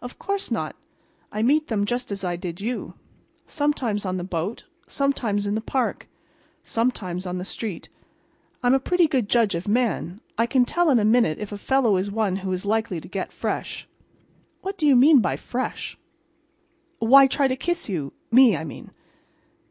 [0.00, 0.74] "Of course not.
[1.30, 2.94] I meet them just as I did you.
[3.44, 6.08] Sometimes on the boat, sometimes in the park,
[6.64, 7.90] sometimes on the street.
[8.62, 10.22] I'm a pretty good judge of a man.
[10.38, 13.06] I can tell in a minute if a fellow is one who is likely to
[13.08, 13.86] get fresh."
[14.62, 15.98] "What do you mean by 'fresh?'"
[16.98, 18.92] "Why, try to kiss you—me, I mean."